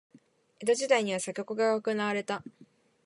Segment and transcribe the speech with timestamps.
[0.61, 2.43] 江戸時代には鎖国が行われた。